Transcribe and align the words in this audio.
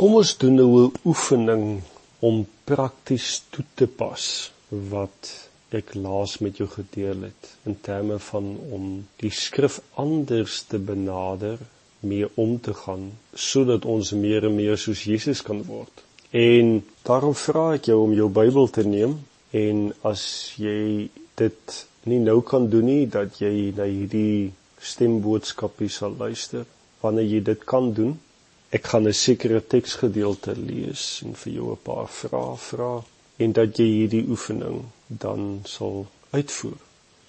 Kom 0.00 0.14
ons 0.16 0.30
doen 0.40 0.54
nou 0.56 0.68
'n 0.82 0.92
oefening 1.10 1.64
om 2.28 2.36
prakties 2.64 3.42
toe 3.52 3.64
te 3.80 3.86
pas 3.86 4.26
wat 4.92 5.32
ek 5.78 5.92
laas 5.94 6.38
met 6.44 6.56
jou 6.60 6.68
gedeel 6.68 7.26
het 7.28 7.50
in 7.68 7.76
terme 7.88 8.16
van 8.28 8.46
om 8.76 8.84
die 9.22 9.32
skrif 9.40 9.76
anders 10.04 10.54
te 10.70 10.78
benader 10.78 11.58
mee 12.12 12.28
om 12.44 12.54
te 12.60 12.74
gaan 12.74 13.02
sodat 13.34 13.84
ons 13.84 14.12
meer 14.22 14.46
en 14.48 14.54
meer 14.54 14.78
soos 14.78 15.04
Jesus 15.10 15.42
kan 15.42 15.60
word. 15.68 15.92
En 16.30 16.72
daarom 17.02 17.34
vra 17.34 17.66
ek 17.74 17.92
jou 17.92 17.98
om 18.06 18.16
jou 18.22 18.30
Bybel 18.40 18.72
te 18.78 18.86
neem 18.88 19.18
en 19.50 19.92
as 20.12 20.24
jy 20.56 21.10
dit 21.42 21.76
nie 22.08 22.22
nou 22.30 22.40
kan 22.40 22.70
doen 22.72 22.88
nie 22.94 23.06
dat 23.18 23.36
jy 23.44 23.52
na 23.76 23.84
hierdie 23.84 24.52
stemboodskapie 24.80 25.92
sal 26.00 26.16
luister 26.24 26.64
wanneer 27.04 27.28
jy 27.34 27.44
dit 27.52 27.64
kan 27.64 27.92
doen. 27.92 28.16
Ek 28.76 28.84
gaan 28.86 29.08
'n 29.08 29.12
sekere 29.12 29.60
teksgedeelte 29.66 30.52
lees 30.56 31.04
en 31.24 31.34
vir 31.34 31.52
jou 31.52 31.70
'n 31.72 31.82
paar 31.82 32.08
vrae 32.18 32.56
vra 32.56 32.92
en 33.44 33.52
dat 33.58 33.78
jy 33.78 33.86
hierdie 33.86 34.26
oefening 34.34 34.84
dan 35.24 35.60
sal 35.64 36.06
uitvoer. 36.30 36.78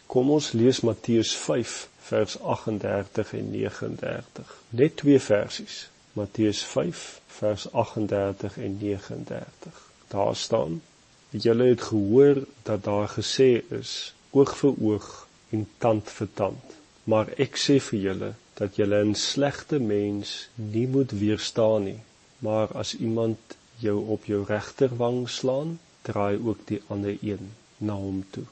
Kom 0.06 0.30
ons 0.36 0.52
lees 0.52 0.82
Matteus 0.82 1.32
5 1.46 1.90
vers 2.10 2.40
38 2.40 3.34
en 3.40 3.50
39. 3.52 4.54
Net 4.70 4.96
twee 5.02 5.20
versies. 5.20 5.90
Matteus 6.14 6.64
5 6.64 7.22
vers 7.28 7.72
38 7.72 8.58
en 8.58 8.78
39. 8.82 9.82
Daar 10.08 10.36
staan: 10.36 10.82
Julle 11.30 11.64
het 11.64 11.82
gehoor 11.82 12.44
dat 12.64 12.84
daar 12.84 13.10
gesê 13.10 13.64
is: 13.80 14.14
oog 14.32 14.58
vir 14.58 14.74
oog 14.82 15.28
en 15.50 15.68
tand 15.78 16.10
vir 16.10 16.28
tand. 16.34 16.78
Maar 17.04 17.34
ek 17.38 17.58
sê 17.58 17.80
vir 17.90 18.00
julle 18.00 18.34
dat 18.62 18.76
julle 18.80 19.00
'n 19.04 19.16
slegte 19.16 19.80
mens 19.80 20.32
nie 20.56 20.88
moet 20.88 21.12
weerstaan 21.24 21.84
nie. 21.90 22.00
Maar 22.46 22.68
as 22.84 22.96
iemand 23.08 23.38
jou 23.86 23.98
op 24.16 24.26
jou 24.26 24.42
regterwang 24.48 25.30
slaan, 25.30 25.80
draai 26.02 26.38
ook 26.46 26.60
die 26.66 26.82
ander 26.88 27.18
een 27.22 27.54
na 27.78 27.94
hom 27.94 28.26
toe. 28.30 28.44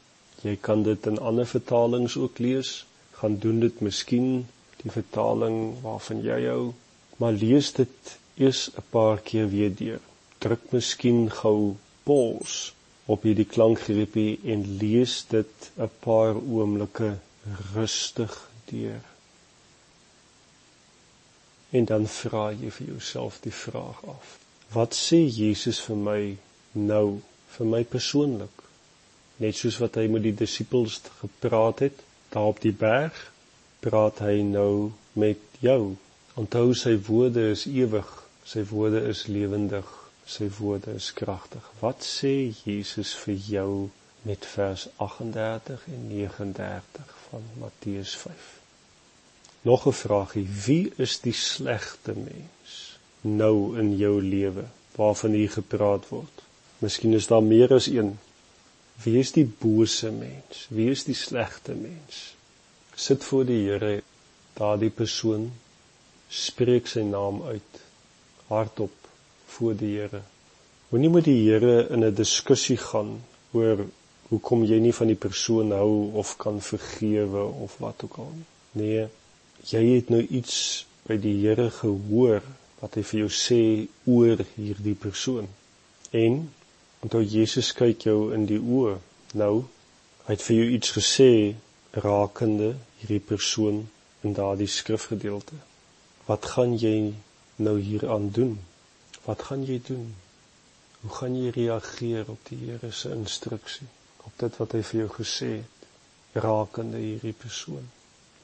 Jy 0.41 0.55
kan 0.67 0.83
dit 0.83 1.05
in 1.05 1.19
ander 1.19 1.47
vertalings 1.47 2.17
ook 2.17 2.39
lees. 2.39 2.85
Gaan 3.11 3.37
doen 3.43 3.59
dit 3.59 3.79
miskien 3.79 4.47
die 4.81 4.91
vertaling 4.91 5.57
waarvan 5.83 6.23
jy 6.23 6.39
hou, 6.45 6.71
maar 7.17 7.35
lees 7.43 7.71
dit 7.81 8.17
eers 8.35 8.69
'n 8.77 8.85
paar 8.89 9.19
keer 9.29 9.49
weer 9.49 9.75
deur. 9.75 9.99
Druk 10.37 10.71
miskien 10.71 11.29
gou 11.41 11.75
pause 12.03 12.71
op 13.05 13.23
hierdie 13.27 13.49
klankgreepie 13.55 14.39
en 14.45 14.65
lees 14.81 15.25
dit 15.29 15.71
'n 15.77 15.91
paar 15.99 16.35
oomblikke 16.35 17.17
rustig 17.73 18.49
deur. 18.71 19.08
En 21.69 21.85
dan 21.85 22.07
vra 22.07 22.49
jy 22.51 22.71
vir 22.73 22.87
jouself 22.87 23.39
die 23.41 23.53
vraag 23.53 24.01
af: 24.09 24.37
Wat 24.73 24.95
sê 24.97 25.19
Jesus 25.25 25.81
vir 25.85 25.99
my 26.05 26.21
nou, 26.73 27.21
vir 27.55 27.69
my 27.73 27.83
persoonlik? 27.83 28.63
Net 29.37 29.55
soos 29.55 29.77
wat 29.81 29.99
hy 30.01 30.07
met 30.11 30.25
die 30.25 30.35
disippels 30.35 30.99
gepraat 31.21 31.85
het 31.85 32.01
daar 32.33 32.49
op 32.53 32.59
die 32.65 32.73
berg, 32.73 33.19
praat 33.85 34.19
hy 34.25 34.41
nou 34.45 34.91
met 35.13 35.61
jou. 35.63 35.95
Onthou 36.41 36.73
sy 36.73 36.95
woorde 37.07 37.45
is 37.53 37.65
ewig, 37.69 38.11
sy 38.45 38.65
woorde 38.73 39.05
is 39.13 39.25
lewendig, 39.29 39.89
sy 40.25 40.49
woorde 40.59 40.93
is 40.97 41.09
kragtig. 41.13 41.65
Wat 41.81 42.05
sê 42.05 42.35
Jesus 42.65 43.15
vir 43.23 43.41
jou 43.53 43.71
met 44.27 44.45
vers 44.55 44.87
38 44.97 45.89
en 45.95 46.07
39 46.13 47.17
van 47.29 47.51
Matteus 47.61 48.15
5? 48.25 48.58
Nog 49.61 49.87
'n 49.87 49.91
vraagie, 49.91 50.47
wie 50.65 50.91
is 50.95 51.19
die 51.19 51.33
slegte 51.33 52.13
mens 52.15 52.99
nou 53.21 53.77
in 53.79 53.97
jou 53.97 54.21
lewe 54.21 54.63
waarvan 54.95 55.31
hier 55.31 55.51
gepraat 55.51 56.07
word? 56.07 56.43
Miskien 56.79 57.13
is 57.13 57.27
daar 57.27 57.43
meer 57.43 57.73
as 57.73 57.87
een. 57.87 58.19
Wie 59.03 59.19
is 59.19 59.31
die 59.31 59.45
bose 59.45 60.11
mens? 60.11 60.65
Wie 60.69 60.89
is 60.89 61.03
die 61.03 61.15
slegte 61.15 61.73
mens? 61.75 62.35
Sit 62.95 63.23
voor 63.23 63.45
die 63.45 63.69
Here, 63.69 64.01
daardie 64.53 64.89
persoon 64.89 65.51
spreek 66.29 66.87
sy 66.87 67.03
naam 67.03 67.43
uit 67.43 67.83
hardop 68.47 69.07
voor 69.45 69.75
die 69.75 69.97
Here. 69.97 70.21
Moenie 70.89 71.09
met 71.09 71.23
die 71.23 71.49
Here 71.49 71.87
in 71.89 72.03
'n 72.05 72.15
diskussie 72.15 72.77
gaan 72.77 73.23
oor 73.51 73.85
hoekom 74.29 74.63
jy 74.63 74.79
nie 74.79 74.93
van 74.93 75.07
die 75.07 75.19
persoon 75.19 75.71
hou 75.71 76.11
of 76.13 76.37
kan 76.37 76.61
vergewe 76.61 77.43
of 77.43 77.77
wat 77.77 78.03
ook 78.03 78.17
al 78.17 78.31
nie. 78.35 78.47
Nee, 78.71 79.07
jy 79.67 79.83
het 79.95 80.09
nou 80.09 80.21
iets 80.23 80.85
by 81.07 81.17
die 81.17 81.35
Here 81.41 81.69
gehoor 81.73 82.43
wat 82.79 82.95
hy 82.95 83.03
vir 83.03 83.19
jou 83.25 83.31
sê 83.33 83.61
oor 84.07 84.43
hierdie 84.55 84.95
persoon. 84.95 85.49
En 86.15 86.41
onthou 87.03 87.21
Jesus 87.23 87.73
kyk 87.75 88.07
jou 88.07 88.31
in 88.35 88.45
die 88.49 88.59
oë. 88.59 88.97
Nou, 89.39 89.65
hy 90.27 90.35
het 90.35 90.45
vir 90.45 90.59
jou 90.61 90.69
iets 90.77 90.93
gesê 90.95 91.31
rakende 92.05 92.75
hierdie 93.01 93.23
persoon 93.31 93.83
in 94.23 94.35
daardie 94.37 94.69
skrifgedeelte. 94.69 95.57
Wat 96.29 96.45
gaan 96.53 96.77
jy 96.77 97.13
nou 97.59 97.77
hieraan 97.81 98.29
doen? 98.35 98.57
Wat 99.25 99.43
gaan 99.49 99.65
jy 99.67 99.79
doen? 99.87 100.09
Hoe 101.01 101.11
gaan 101.15 101.35
jy 101.35 101.51
reageer 101.55 102.31
op 102.31 102.41
die 102.49 102.59
Here 102.65 102.91
se 102.91 103.11
instruksie? 103.15 103.87
Op 104.27 104.35
dit 104.39 104.57
wat 104.59 104.75
hy 104.75 104.83
vir 104.91 105.01
jou 105.03 105.11
gesê 105.19 105.53
het 105.61 106.43
rakende 106.43 106.99
hierdie 107.01 107.33
persoon? 107.33 107.87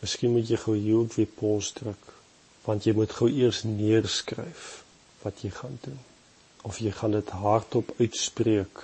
Miskien 0.05 0.35
moet 0.35 0.49
jy 0.49 0.57
gou 0.61 0.75
hier 0.77 0.99
ook 1.01 1.15
weer 1.17 1.31
pause 1.39 1.73
druk 1.81 2.11
want 2.65 2.85
jy 2.85 2.95
moet 2.97 3.13
gou 3.13 3.27
eers 3.29 3.63
neerskryf 3.65 4.65
wat 5.23 5.41
jy 5.41 5.49
gaan 5.53 5.79
doen 5.85 5.97
of 6.65 6.77
jy 6.81 6.91
gaan 6.97 7.13
dit 7.13 7.31
hardop 7.41 7.91
uitspreek. 7.99 8.81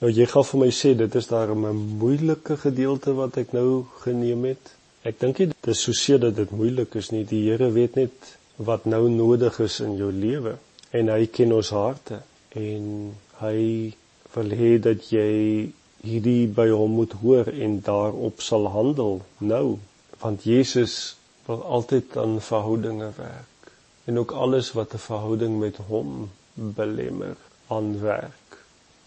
Nou 0.00 0.10
jy 0.14 0.26
gaan 0.30 0.46
vir 0.48 0.60
my 0.62 0.68
sê 0.74 0.92
dit 0.98 1.16
is 1.20 1.30
daar 1.30 1.54
'n 1.54 1.74
moeilike 2.02 2.56
gedeelte 2.66 3.14
wat 3.14 3.38
ek 3.42 3.52
nou 3.52 3.86
geneem 4.04 4.44
het. 4.44 4.74
Ek 5.02 5.18
dink 5.20 5.36
dit 5.36 5.68
is 5.74 5.82
so 5.82 5.92
seer 5.92 6.18
dat 6.18 6.36
dit 6.36 6.50
moeilik 6.50 6.94
is 6.94 7.10
nie. 7.10 7.24
Die 7.24 7.42
Here 7.50 7.70
weet 7.72 7.94
net 7.94 8.36
wat 8.56 8.84
nou 8.84 9.08
nodig 9.08 9.60
is 9.60 9.80
in 9.80 9.96
jou 9.96 10.12
lewe 10.12 10.58
en 10.90 11.08
hy 11.08 11.26
ken 11.26 11.52
ons 11.52 11.70
harte 11.70 12.22
en 12.54 13.14
hy 13.40 13.60
wil 14.34 14.50
hê 14.62 14.78
dat 14.78 15.10
jy 15.10 15.72
hierdie 16.02 16.48
by 16.56 16.68
hom 16.70 16.96
moet 17.00 17.12
hoor 17.22 17.48
en 17.66 17.80
daarop 17.84 18.40
sal 18.44 18.68
handel 18.76 19.20
nou 19.38 19.78
want 20.20 20.44
Jesus 20.48 21.16
wil 21.46 21.62
altyd 21.76 22.16
aan 22.22 22.40
verhoudinge 22.44 23.10
werk 23.16 23.72
en 24.10 24.18
ook 24.18 24.32
alles 24.44 24.72
wat 24.78 24.94
'n 24.94 25.06
verhouding 25.06 25.58
met 25.58 25.76
hom 25.90 26.30
belemmer 26.54 27.36
aanwerk. 27.66 28.58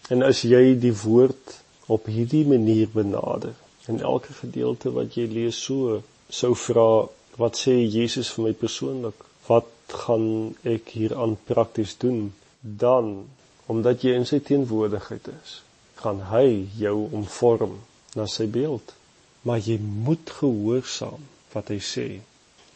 En 0.08 0.22
as 0.22 0.42
jy 0.42 0.78
die 0.80 0.94
woord 1.02 1.60
op 1.86 2.06
hierdie 2.06 2.46
manier 2.46 2.88
benader 2.92 3.54
in 3.86 4.00
elke 4.00 4.32
gedeelte 4.32 4.92
wat 4.92 5.14
jy 5.18 5.26
lees 5.38 5.58
so 5.64 6.00
sou 6.28 6.54
vra 6.66 6.88
wat 7.36 7.58
sê 7.58 7.74
Jesus 7.96 8.30
vir 8.34 8.44
my 8.44 8.52
persoonlik? 8.52 9.24
Wat 9.46 9.70
gaan 10.04 10.56
ek 10.62 10.88
hieraan 10.88 11.36
prakties 11.44 11.96
doen? 11.98 12.34
Dan 12.60 13.26
omdat 13.66 14.02
jy 14.02 14.14
in 14.14 14.26
sy 14.26 14.40
teenwoordigheid 14.40 15.28
is 15.42 15.60
gaan 16.00 16.20
hy 16.30 16.66
jou 16.78 17.08
omvorm 17.12 17.78
na 18.14 18.26
sy 18.30 18.46
beeld. 18.46 18.94
Maar 19.42 19.58
jy 19.58 19.78
moet 19.78 20.30
gehoorsaam 20.40 21.26
wat 21.52 21.70
hy 21.72 21.80
sê. 21.84 22.06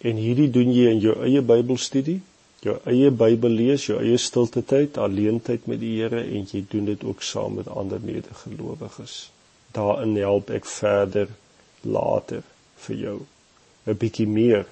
En 0.04 0.20
hierdie 0.20 0.50
doen 0.54 0.70
jy 0.72 0.90
in 0.92 1.00
jou 1.02 1.14
eie 1.26 1.42
Bybelstudie, 1.42 2.20
jou 2.62 2.76
eie 2.90 3.10
Bybel 3.10 3.56
lees, 3.60 3.86
jou 3.88 3.98
eie 4.02 4.18
stilte 4.18 4.62
tyd, 4.62 4.98
alleen 4.98 5.40
tyd 5.42 5.66
met 5.70 5.80
die 5.82 5.96
Here 5.98 6.20
en 6.22 6.46
jy 6.46 6.64
doen 6.70 6.86
dit 6.90 7.04
ook 7.04 7.22
saam 7.22 7.58
met 7.58 7.70
ander 7.70 8.02
medegelowiges. 8.02 9.30
Daarin 9.74 10.16
help 10.16 10.50
ek 10.54 10.68
verder 10.70 11.32
later 11.82 12.42
vir 12.86 12.96
jou 12.96 13.18
'n 13.86 13.96
bietjie 13.96 14.28
meer 14.28 14.66